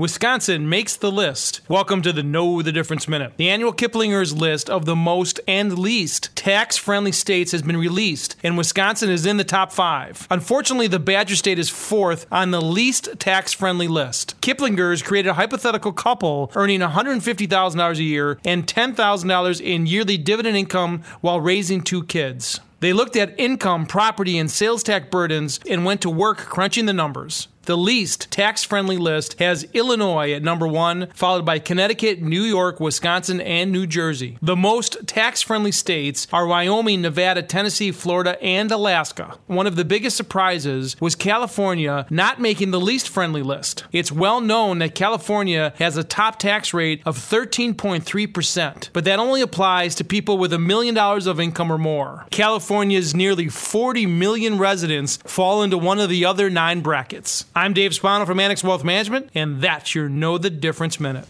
[0.00, 1.60] Wisconsin makes the list.
[1.68, 3.34] Welcome to the Know the Difference Minute.
[3.36, 8.34] The annual Kiplinger's list of the most and least tax friendly states has been released,
[8.42, 10.26] and Wisconsin is in the top five.
[10.30, 14.40] Unfortunately, the Badger State is fourth on the least tax friendly list.
[14.40, 21.02] Kiplinger's created a hypothetical couple earning $150,000 a year and $10,000 in yearly dividend income
[21.20, 22.58] while raising two kids.
[22.80, 26.94] They looked at income, property, and sales tax burdens and went to work crunching the
[26.94, 27.48] numbers.
[27.66, 32.80] The least tax friendly list has Illinois at number one, followed by Connecticut, New York,
[32.80, 34.38] Wisconsin, and New Jersey.
[34.40, 39.38] The most tax friendly states are Wyoming, Nevada, Tennessee, Florida, and Alaska.
[39.46, 43.84] One of the biggest surprises was California not making the least friendly list.
[43.92, 49.42] It's well known that California has a top tax rate of 13.3%, but that only
[49.42, 52.26] applies to people with a million dollars of income or more.
[52.30, 57.44] California's nearly 40 million residents fall into one of the other nine brackets.
[57.54, 61.26] I'm Dave Spano from Annex Wealth Management, and that's your Know the Difference Minute.